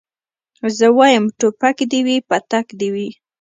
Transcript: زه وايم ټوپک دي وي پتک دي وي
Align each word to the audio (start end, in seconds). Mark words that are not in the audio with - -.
زه 0.77 0.87
وايم 0.97 1.25
ټوپک 1.39 1.77
دي 1.91 1.99
وي 2.07 2.17
پتک 2.29 2.65
دي 2.79 2.89
وي 2.93 3.07